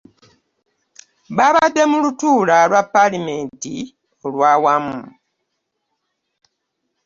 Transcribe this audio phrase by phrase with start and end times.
[1.35, 3.75] Baabadde mu lutuula lwa palamenti
[4.25, 4.99] olw'awamu